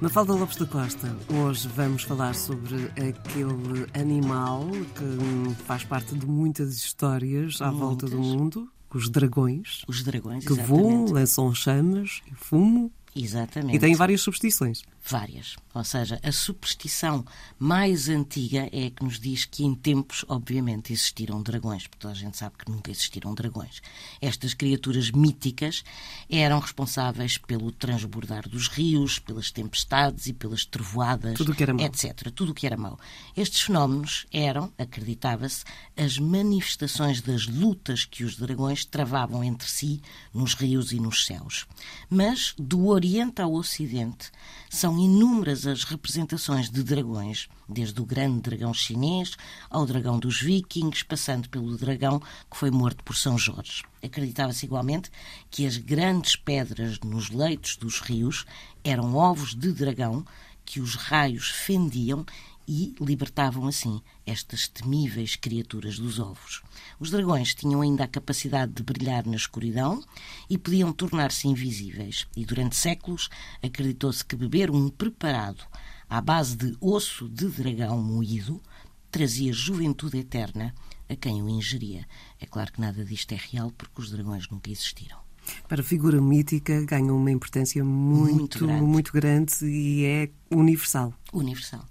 Mafalda 0.00 0.32
Lopes 0.34 0.56
da 0.56 0.66
Costa, 0.66 1.08
hoje 1.28 1.66
vamos 1.74 2.02
falar 2.04 2.34
sobre 2.34 2.84
aquele 2.90 3.86
animal 4.00 4.64
que 4.94 5.54
faz 5.64 5.82
parte 5.84 6.14
de 6.14 6.24
muitas 6.26 6.74
histórias 6.76 7.60
à 7.60 7.66
Muitas. 7.70 7.80
volta 7.80 8.06
do 8.06 8.18
mundo, 8.18 8.68
os 8.94 9.08
dragões, 9.08 9.82
Os 9.88 10.02
dragões, 10.04 10.44
que 10.46 10.52
exatamente. 10.52 10.68
voam, 10.82 11.04
lançam 11.10 11.52
chamas 11.54 12.22
e 12.30 12.34
fumo 12.34 12.92
Exatamente. 13.24 13.76
e 13.76 13.78
têm 13.78 13.94
várias 13.94 14.20
superstições. 14.20 14.82
Várias. 15.04 15.56
Ou 15.74 15.84
seja, 15.84 16.20
a 16.22 16.30
superstição 16.32 17.24
mais 17.58 18.08
antiga 18.08 18.68
é 18.72 18.86
a 18.86 18.90
que 18.90 19.02
nos 19.02 19.18
diz 19.18 19.44
que 19.46 19.64
em 19.64 19.74
tempos, 19.74 20.24
obviamente, 20.28 20.92
existiram 20.92 21.42
dragões, 21.42 21.86
porque 21.86 22.00
toda 22.00 22.12
a 22.12 22.16
gente 22.16 22.36
sabe 22.36 22.56
que 22.58 22.70
nunca 22.70 22.90
existiram 22.90 23.34
dragões. 23.34 23.80
Estas 24.20 24.52
criaturas 24.52 25.10
míticas 25.10 25.82
eram 26.28 26.58
responsáveis 26.58 27.38
pelo 27.38 27.72
transbordar 27.72 28.46
dos 28.48 28.68
rios, 28.68 29.18
pelas 29.18 29.50
tempestades 29.50 30.26
e 30.26 30.32
pelas 30.34 30.66
trovoadas, 30.66 31.34
Tudo 31.38 31.54
que 31.54 31.62
era 31.62 31.72
mau. 31.72 31.86
etc. 31.86 32.30
Tudo 32.34 32.52
o 32.52 32.54
que 32.54 32.66
era 32.66 32.76
mau. 32.76 32.98
Estes 33.36 33.62
fenómenos 33.62 34.26
eram, 34.30 34.70
acreditava-se, 34.76 35.64
as 35.96 36.18
manifestações 36.18 37.22
das 37.22 37.46
lutas 37.46 38.04
que 38.04 38.24
os 38.24 38.36
dragões 38.36 38.84
travavam 38.84 39.42
entre 39.42 39.68
si 39.68 40.02
nos 40.34 40.54
rios 40.54 40.92
e 40.92 41.00
nos 41.00 41.24
céus. 41.24 41.66
Mas, 42.10 42.54
do 42.58 42.84
Oriente 43.08 43.40
ao 43.40 43.54
Ocidente, 43.54 44.30
são 44.68 44.98
inúmeras 44.98 45.66
as 45.66 45.82
representações 45.82 46.68
de 46.68 46.82
dragões, 46.82 47.48
desde 47.66 47.98
o 48.02 48.04
grande 48.04 48.42
dragão 48.42 48.74
chinês 48.74 49.34
ao 49.70 49.86
dragão 49.86 50.18
dos 50.18 50.42
vikings, 50.42 51.06
passando 51.06 51.48
pelo 51.48 51.74
dragão 51.78 52.20
que 52.20 52.56
foi 52.58 52.70
morto 52.70 53.02
por 53.02 53.16
São 53.16 53.38
Jorge. 53.38 53.82
Acreditava-se 54.02 54.66
igualmente 54.66 55.10
que 55.50 55.66
as 55.66 55.78
grandes 55.78 56.36
pedras 56.36 57.00
nos 57.00 57.30
leitos 57.30 57.78
dos 57.78 57.98
rios 57.98 58.44
eram 58.84 59.14
ovos 59.14 59.54
de 59.54 59.72
dragão 59.72 60.22
que 60.66 60.78
os 60.78 60.94
raios 60.94 61.48
fendiam 61.48 62.26
e 62.68 62.94
libertavam 63.00 63.66
assim 63.66 64.02
estas 64.26 64.68
temíveis 64.68 65.34
criaturas 65.36 65.98
dos 65.98 66.18
ovos. 66.18 66.62
Os 67.00 67.10
dragões 67.10 67.54
tinham 67.54 67.80
ainda 67.80 68.04
a 68.04 68.08
capacidade 68.08 68.72
de 68.74 68.82
brilhar 68.82 69.24
na 69.26 69.36
escuridão 69.36 70.04
e 70.50 70.58
podiam 70.58 70.92
tornar-se 70.92 71.48
invisíveis. 71.48 72.26
E 72.36 72.44
durante 72.44 72.76
séculos 72.76 73.30
acreditou-se 73.62 74.22
que 74.22 74.36
beber 74.36 74.70
um 74.70 74.90
preparado 74.90 75.64
à 76.10 76.20
base 76.20 76.56
de 76.56 76.76
osso 76.78 77.26
de 77.28 77.46
dragão 77.48 78.02
moído 78.02 78.60
trazia 79.10 79.52
juventude 79.52 80.18
eterna 80.18 80.74
a 81.08 81.16
quem 81.16 81.42
o 81.42 81.48
ingeria. 81.48 82.06
É 82.38 82.44
claro 82.44 82.70
que 82.70 82.80
nada 82.82 83.02
disto 83.02 83.32
é 83.32 83.38
real 83.50 83.72
porque 83.78 84.02
os 84.02 84.10
dragões 84.10 84.46
nunca 84.50 84.70
existiram. 84.70 85.16
Para 85.66 85.80
a 85.80 85.84
figura 85.84 86.20
mítica 86.20 86.84
ganham 86.84 87.16
uma 87.16 87.30
importância 87.30 87.82
muito, 87.82 88.34
Muito 88.36 88.58
grande. 88.66 88.82
muito 88.82 89.12
grande 89.14 89.64
e 89.64 90.04
é 90.04 90.30
universal. 90.50 91.14
Universal. 91.32 91.88